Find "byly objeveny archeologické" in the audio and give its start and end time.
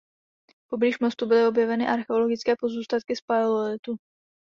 1.25-2.55